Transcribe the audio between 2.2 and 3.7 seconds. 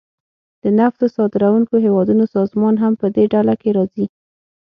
سازمان هم پدې ډله کې